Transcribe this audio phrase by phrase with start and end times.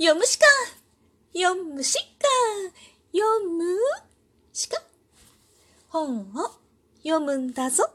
[0.00, 0.46] 読むしか
[1.34, 2.28] 読むしか
[3.12, 3.64] 読む
[4.52, 4.80] しか
[5.88, 6.24] 本を
[7.02, 7.90] 読むんだぞ。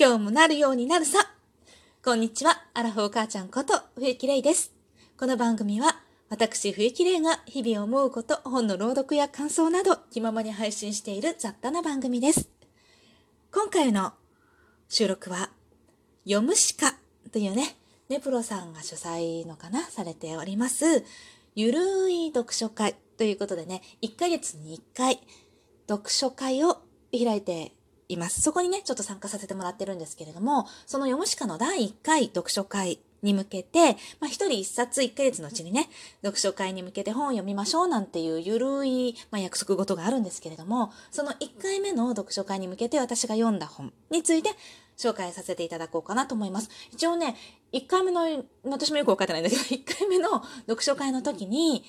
[0.00, 1.18] 今日もなるようになるさ。
[2.02, 4.72] こんにちは、アラフォー母ちゃんこと冬木玲です。
[5.18, 12.48] この番組は私冬木玲が日々思うこと、本の朗読や感想など気ままに配信している雑多な番組です。
[13.52, 14.14] 今回の
[14.94, 15.48] 収録は、
[16.24, 16.98] 読むしか
[17.32, 17.78] というね、
[18.10, 21.02] ネプロさんが主催のかな、されております、
[21.54, 25.18] ゆるい読書会ということでね、1ヶ月に1回、
[25.88, 27.72] 読書会を開いて
[28.10, 28.42] います。
[28.42, 35.88] そこにね、ちょっと参加させてもらってるんですけれども、その読むしかの第1回読書会に向けて、まあ一人一冊1ヶ月のうちにね、
[36.22, 44.50] 読書会に向けて本を読みましょうなんていうゆるい、まあ、約束事があるんですけれども、その1回目の読書会に向けて私が読んだ本について
[45.08, 46.70] 紹介させていただこうかなと思います。
[46.92, 47.36] 一応ね、
[47.72, 51.84] 1回目の、私もよくわかってないんだけど、 1回目の読書会の時に、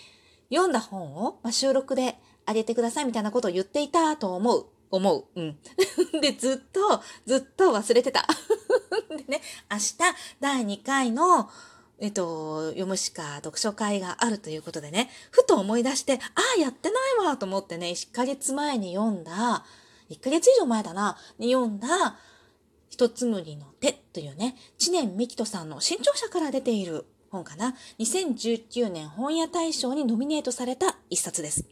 [0.50, 4.66] 読んだ本を、まあ、収録であげてくださいみたいなことを言っていたと思う。
[4.92, 5.25] 思う。
[5.36, 5.59] うん。
[6.22, 8.28] で、ずっと、ずっと忘れてた。
[9.09, 9.98] でね、明日、
[10.39, 11.50] 第2回の、
[12.00, 16.20] えっと、読むしか読書会があるということでね、ふと思い出して、あ
[16.58, 19.66] あ、やってないわと思ってね、1ヶ月前に読んだ、
[20.09, 22.17] 1ヶ月以上前だな、に読んだ、
[22.94, 27.73] 一つむりの手というね、知念美希人さんの新潮社から出ている本かな。
[27.97, 31.66] 2019年本屋大賞にノミネートされた一冊です。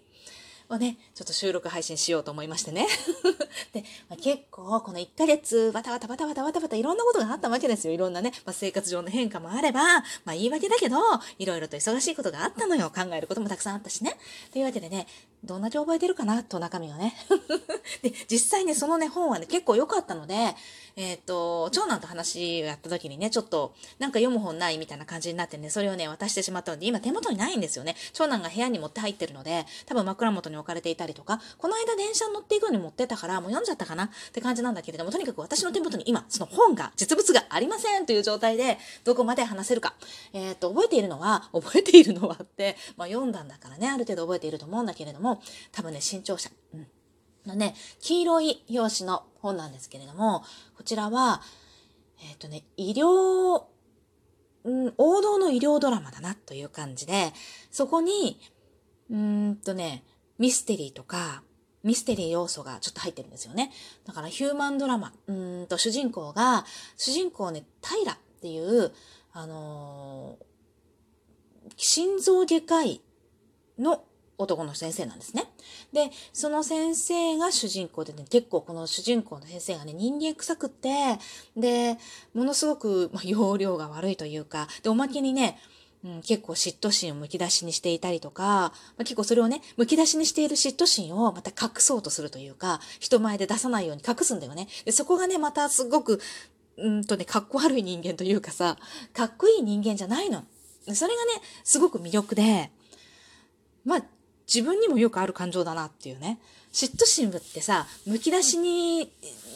[0.72, 2.88] をね、ちょっと収録配信しようと思いましてね。
[3.73, 7.94] で、まあ、結構この1ヶ月バタバタバタバタバタバタいろんなことがあったわけですよ。
[7.94, 10.97] いろんなね、まあ、生活上の変化もあれば、まあ言い訳だけど、
[11.38, 12.92] いろいろと忙しいことがあったのよ。
[12.92, 14.17] 考えることもたくさんあったしね。
[14.52, 15.08] というわけでね、
[15.44, 16.44] どんだけ覚えてるかな？
[16.44, 17.16] と中身がね。
[18.02, 20.55] で、実際ね、そのね、本はね、結構良かったので、
[20.95, 27.95] えっ、ー、と、長男と話をやった時にね、ちょっと、なんか読む本ないみたいな感じになってね、それをね、渡してしまったので、今手元にないんですよね。
[28.14, 39.95] 長男が部屋に持って入ってるので、多分枕元に置かれていたりとか、この間電車に乗っていくのに持ってたから、もう読んじゃったかなって感じなんだけれども、とにかく私の手元に今、その本が、実物がありませんという状態で、どこまで話せるか。
[40.33, 46.50] えっ、と、覚えているのは、覚えているのはって、まあ読んだんだからね、ある程度覚えていると思うんだけれども、多分ね、新潮社。
[46.73, 46.88] うん。
[47.45, 50.44] のね、黄色い表紙の本なんですけれども、
[50.77, 51.42] こちらは、
[52.20, 53.64] えっ、ー、とね、医療、
[54.64, 57.33] うん、王道の医療ドラマだなという感じで、
[57.71, 58.39] そこに、
[59.10, 60.04] うんとね、
[60.41, 61.43] ミステリーとか、
[61.83, 63.71] ミステリー要素がちょっと入ってるんですよね。
[64.07, 66.65] だからヒューマンドラマ、うんと主人公が、
[66.97, 68.91] 主人公ね、平っていう、
[69.33, 73.02] あのー、心臓外科医
[73.77, 74.03] の
[74.39, 75.45] 男の先生なんですね。
[75.93, 80.89] で、その先生が主人公でね、結構この主人公の先生がね、人間臭くって、
[81.55, 81.99] で、
[82.33, 85.59] ものすごく、まあ、容量が悪いというか、で、おまけにね、
[86.04, 94.67] うん、結構嫉妬心をむき出しにしていたりとか、まあ、結構それをね、むき出しにしている嫉妬心をまた隠そうとするというか、人前で出さないように隠すんだよね。
[94.86, 96.20] で、そこがね、またすごく、
[96.78, 98.78] うんとね、かっこ悪い人間というかさ、
[99.14, 100.44] かっこいい人間じゃないの。
[100.94, 102.72] それがね、すごく魅力で、
[103.86, 104.04] まあ、
[104.54, 106.39] 自分にもよくある感情だなっていうね。
[106.73, 109.12] 嫉妬心ってさ、むき出しに、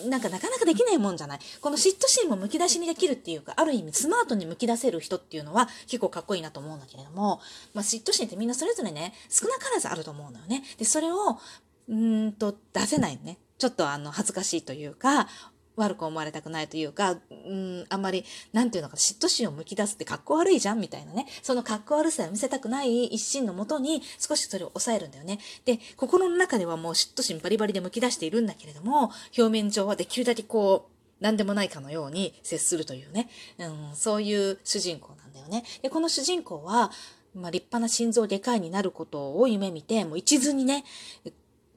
[0.10, 1.40] なんかなかなかできないもんじゃない？
[1.62, 7.40] この嫉妬心もむき出しにできるっていうか、ある意味スマートにむき出せる人っていうのは結構かっこいいなと思うんだけれども、
[7.74, 10.64] まあ、嫉妬心ってみんなそれぞれね、少なからずあると思うのよね。
[10.78, 11.40] で、それを、
[11.88, 13.38] うんと出せないね。
[13.58, 15.30] ちょっとあの恥ずかしいというか、
[15.76, 21.28] 悪く思われたくないというか、うん、あんまり、なんていうのか、嫉妬心をむき出すって格好悪いじゃんみたいなね。
[21.42, 25.40] その格好悪さを見せたくない一心のもとに、少しそれを抑えるんだよね。
[25.66, 35.64] で、心の中ではもう嫉妬心バリバリでむき出しているんだけれども、表面上はできるだけこう、何でもないかのように接するというね、うん、そういう主人公なんだよね。
[35.82, 36.92] で、この主人公は、
[37.34, 40.84] まあ、立派な心臓外科医になることを夢見て、もう一途にね、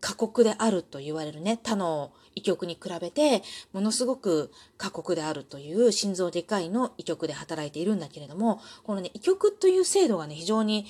[0.01, 3.43] 過酷であると言われるね、他の医局に比べて、
[3.73, 10.87] ものすごく過酷であるという心臓外科医の医局で働いているんだけれども、このね、医局という制度がね、非常に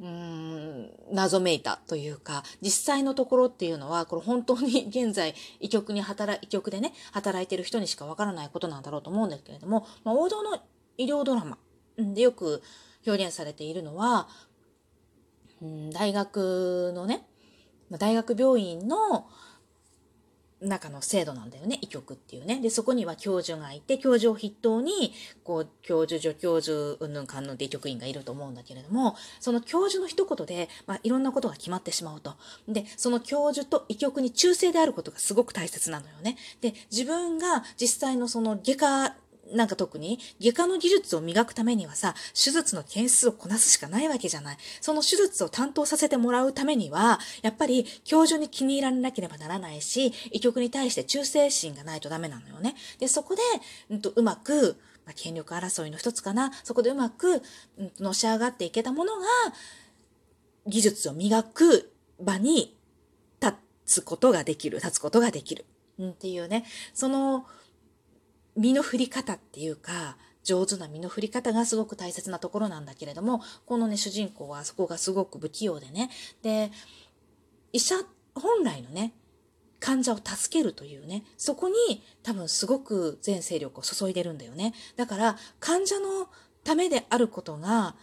[0.00, 10.58] うーん、謎めいたというか、実際のところっていうのは、これ本当に 現在、医局に働、医局でね、働いてる人にしかわからないことなんだろうと思うんですけれども、まあ、王道の
[10.96, 11.58] 医療ドラマ
[11.98, 12.62] でよく
[13.06, 14.28] 表現されているのは、
[15.60, 17.26] うん、大学のね、
[17.98, 19.26] 大学病院の
[20.60, 22.60] 中の制度なんだよね、医局っていうね。
[22.60, 32.34] で、そこには教授がいて、教授を筆頭に、こう、教授、助教授、うんぬんかんぬんって医局員がいると思うんだけれども、その教授の一言で、まあ、いろんなことが決まってしまうと。
[32.68, 36.36] で、その教授と医局に忠誠であることがすごく大切なのよね。
[36.60, 39.16] で、自分が実際のその外科
[39.52, 44.56] なんか特に外科の技術を磨くためにはさ、手術の件数をこなすしかないわけじゃない。
[44.80, 52.74] その手術を担当させてもらうためには、やっぱり教授に気に入られなければならないし、医局に対して忠誠心がないとダメなのよね。
[52.98, 53.42] で、そこで、
[53.90, 56.52] うんと、うまく、まあ、権力争いの一つかな。
[56.64, 57.42] そこでうまく、
[57.78, 59.26] うん、のし上がっていけたものが、
[60.66, 62.76] 技術を磨く場に
[63.42, 63.54] 立
[63.86, 65.64] つことができる、立つことができる。
[65.98, 66.64] うん、っていうね、
[66.94, 67.46] その、
[68.56, 76.10] 身の振り方っていうか、上手な身の振り方がすごく大切なところなんだけれども、このね、主人公はそこがすごく不器用でね。
[76.42, 76.70] で、
[77.72, 77.96] 医者
[78.34, 79.12] 本来のね、
[79.78, 84.74] 患者を助けるというね、そこに多分すごく全勢力を注いでるんだよね。
[84.96, 86.28] だから患者の
[86.64, 87.96] ためであることが、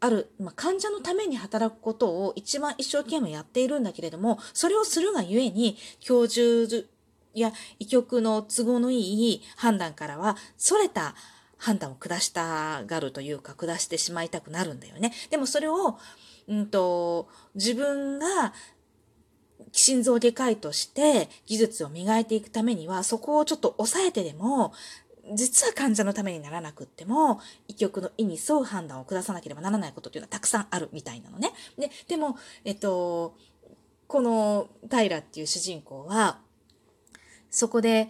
[0.00, 6.86] ある、まあ、患者のために働くことを一番一生懸命やっているんだけれども、それをするがゆえに、教授
[7.40, 11.14] や、医局の都合のいい判断からは、それた
[11.56, 15.12] 判断を下したがるというか、下してしまいたくなるんだよね。
[15.30, 15.98] でもそれを、
[16.48, 18.52] うんと、自分が
[19.70, 24.72] 心臓外科医として技術を磨いていくためには、そこをちょっと抑えてでも、
[25.34, 31.52] 実は患者のためにならなくっても、医局の意に沿う判断を下さなければならないことっていうのはたくさんあるみたいなのね。
[31.78, 33.36] で、でも、えっと、
[34.08, 36.40] この平っていう主人公は、
[37.52, 38.08] そこで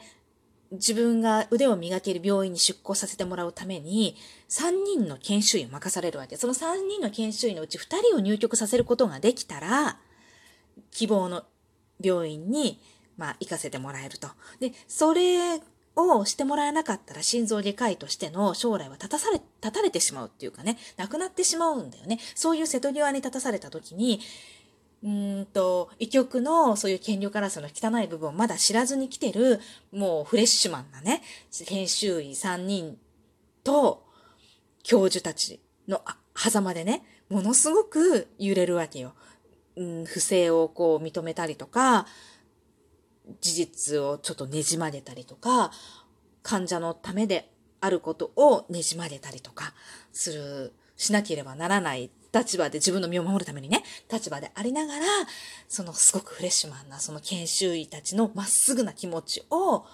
[0.71, 4.17] 自分が腕を磨ける病院に出向させてもらうために、
[4.49, 6.37] 3人の研修医を任されるわけ。
[6.37, 9.99] その3人の研修医のうち2人を入局させることができたら、
[10.91, 11.44] 希望の
[12.00, 12.81] 病院に、
[13.19, 14.29] まあ、行かせてもらえると。
[14.61, 15.61] で、それ
[15.95, 22.19] をしてもらえなかったら心臓外科医としての将来は立たされ、立たれてしまうっていうかね、なくなってしまうんだよね。
[22.35, 24.21] そういう瀬戸際に立たされた時に、
[25.04, 29.60] うんと、医局のそういう権力争いの汚い部分をまだ知らずに来てる、
[29.90, 31.22] もうフレッシュマンなね、
[31.66, 32.99] 研修医3人
[33.64, 34.06] と
[34.84, 36.02] 教授たちの
[36.37, 39.14] 狭間でね、ものすごく揺れるわけよ。
[39.75, 42.06] うん、不正をこう認めたりとか、
[43.40, 45.72] 事実をちょっとねじ曲げたりとか、
[46.43, 47.50] 患者のためで
[47.81, 49.75] あることをねじ曲げたりとか
[50.12, 55.06] する、しなければならない立場で自分の身を守るためにね、立場でありながら、
[55.69, 59.84] そのすごくフレッシュマンなその研修医たちのまっすぐな気持ちを、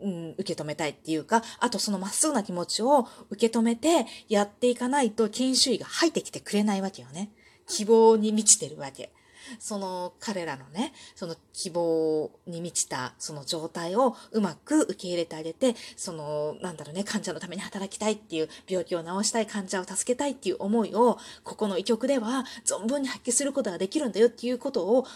[0.00, 7.30] うん、受け止めたいっていうか、あとそのまっすぐな気持ちを受け止めてやっていかないと研修医が入ってきてくれないわけよね。
[7.66, 9.12] 希望に満ちてるわけ。
[9.58, 25.06] その彼らのね、その希望に満ちたその状態をうまく受け入れてあげて、その、なんだろうね、患者のために働きたいっていう、病気を治したい患者を助けたいっていう思いを、ここの医局では存分に発揮することができるんだよっていうことを、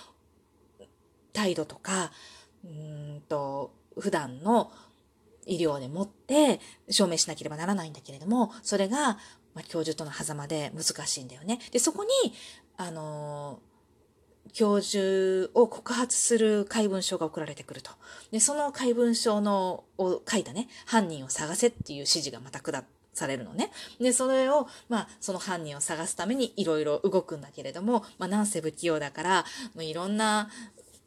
[1.33, 2.13] 態度とか、
[2.65, 4.73] うんと、普段の
[5.47, 9.19] 医療でもって証明しなければならないんだけれども、それが、
[9.55, 11.59] まあ、教授との狭間で難しいんだよね。
[11.71, 12.11] で、そこに、
[12.77, 13.76] あのー
[14.53, 17.91] 教授を告発する怪文書が送られてくると。
[18.31, 22.85] で、その怪文書の、を書いたね、犯人を探せっていう指示がまた下
[23.17, 23.73] されるのね。
[24.01, 29.45] で、それを、まあ、その犯人を探すためにいろいろ動くんだけれども、まあ、なんせ不器用だから、
[29.75, 30.51] もういろんな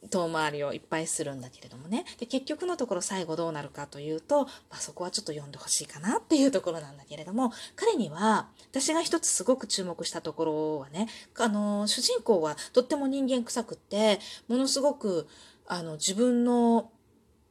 [0.09, 2.05] 遠回りをいっぱいするんだけれどもね。
[2.19, 15.27] で、結局のところ最後どうなるかというと、まあ、そこはちょっと読んでほしいかなっていうところなんだけれども、彼には、私が一つすごく注目したところはね、あの、主人公はとっても人間臭くって、ものすごく、
[15.67, 16.91] あの、自分の、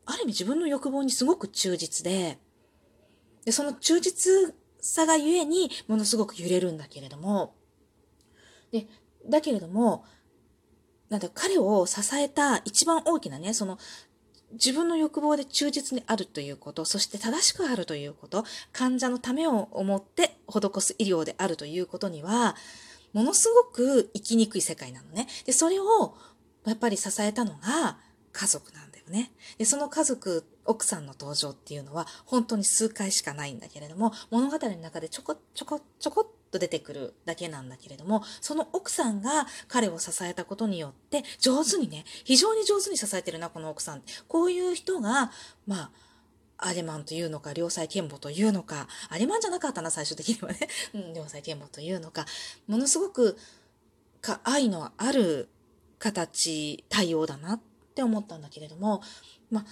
[0.06, 2.38] ある意味自分の欲望にすごく忠実で、
[3.44, 7.54] で、その忠実さがゆえに、ものすごく揺れるんだけれども、
[8.70, 8.86] で、
[9.28, 10.04] だけれども、
[11.08, 13.78] なんだ、彼を支えた一番大きなね、その、
[14.52, 22.56] 自分の欲望で忠実にあるということ、そして正しくあるということ、患者のためを思って施す医療であるということには、
[23.12, 25.26] ものすごく生きにくい世界なのね。
[25.44, 26.16] で、それを
[26.66, 27.98] やっぱり支えたのが
[28.32, 29.32] 家族なんだよね。
[29.58, 44.02] で、その家族、奥さんの登場っていうのは本当に数回しかないんだけれども、物語の中でちょこちょこちょこっと出てくるだけなんだけれども、その奥さんが彼を支えたことによって、上手にね、非常に上手に支えてるな、この奥さん。
[44.28, 45.30] こういう人が、
[45.66, 45.90] まあ、
[46.58, 50.68] アレマンというのか、良妻賢母というのか、アレマンじゃなかったな、最終的にはね。
[51.14, 52.26] 良妻賢母というのか、
[52.66, 53.38] ものすごく、
[54.20, 55.48] か、愛のある
[55.98, 57.60] 形、対応だなっ
[57.94, 59.02] て思ったんだけれども、
[59.50, 59.66] まあ、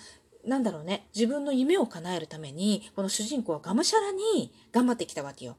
[0.48, 5.56] なんだろうね、自分の夢を叶えるために、この主人公はがむしゃらに頑張ってきたわけよ。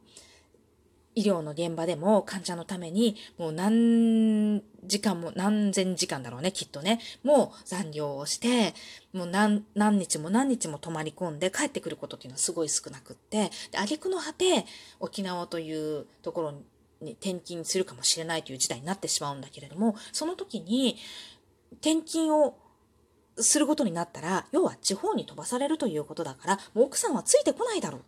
[1.18, 7.00] 医療の現場でも患者のためにもう何時間も何千時間だろうね、きっとね。
[7.24, 8.76] もう残業をして、
[9.14, 14.68] もう何何日も何日も泊まり込んで帰ってくることっていうのはすごい少なくって、で、挙句の果て、
[15.00, 16.52] 沖縄というところ
[17.02, 20.98] に転勤するかもしれないという事態になってしまうんだけれども、その時に
[21.82, 22.56] 転勤を
[23.38, 28.02] することになったら、要は地方に飛ばされるということだから、もう奥さんはついてこないだろう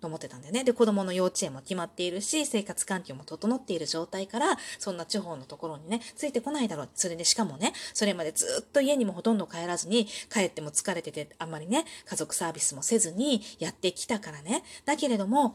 [0.00, 0.64] と思ってたんだよね。
[0.64, 6.88] で、子供の幼稚園も決まっているし、生活環境も整っている状態から、そんな地方のところにね、ついてこないだろう。
[6.94, 14.62] それでしかもね、それまでずっと家にもほとんど帰らずに、帰っても疲れてて、あんまりね、家族サービスもせずにやってきたからね。
[14.84, 15.54] だけれども、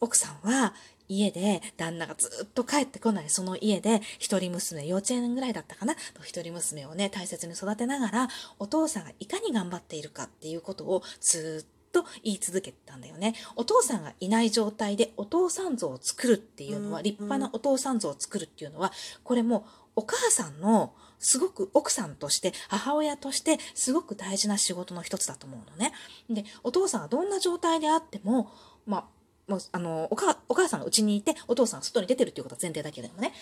[0.00, 0.74] 奥さんは
[1.08, 8.28] 家で旦那がずっと帰ってこないその家で一人娘幼稚園ぐらいだったかな一人娘をね大切に育てながら
[8.58, 13.34] お父さんがいかに頑張っているかっていうことをずっと言い続けたんだよね。
[13.54, 25.92] お父さんがいない状態でお父さん像を作るっていうのは、立派なお父さん像を作るっていうのは、これもお母さんのすごく奥さんとして母親としてすごく大事な仕事の一つだと思うのね。
[26.28, 28.50] で、お父さんがどんな状態であっても、
[28.86, 29.04] まあ、
[29.46, 33.32] もうあのお母お母さんが家にいてお父さんが外に出てるっていうことは前提だけれどもね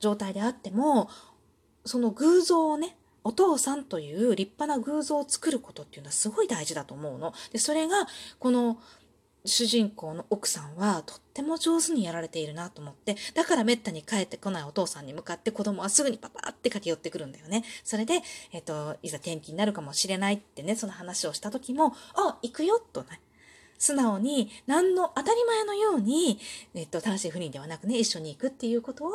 [0.00, 1.10] 状態であっても
[1.84, 7.32] その偶像をねお父さんという立派な偶像を作ることっていうのはすごい大事だと思うの。
[7.52, 8.06] で、それが、
[8.38, 8.78] この
[9.46, 17.64] 主人公の奥さんはとっても上手にやられているなと思って、だからめったに帰ってこないお父さんに向かって子供はすぐにパパって駆け寄ってくるんだよね。
[17.82, 23.20] それで、えっ、と、いざ転機になるかもしれないってね、その話をした時も、あ、行くよとね、
[23.84, 26.38] 素直に何の当たり前のように、
[26.74, 29.10] えっと、単身赴任ではなくね、一緒に行くっていうことを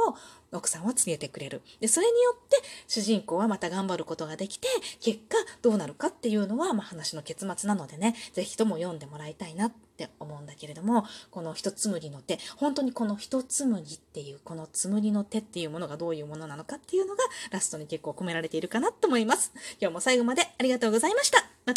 [0.51, 1.63] 奥さんは告げてくれる。
[1.79, 2.57] で、それによって
[2.87, 4.67] 主人公はまた頑張ることができて、
[5.01, 19.51] 結果どうなるかっていうのは、まあ、話の結末なのでね、ぜひとも読んでもらいたいなって思うんだけれども、この一つむりの手、本当にこの一つむりっていう、このつむりの手っていうものがどういうものなのかっていうのがラストに結構込められているかなと思います。
[19.81, 21.59] 今日も最後までありがとうございました。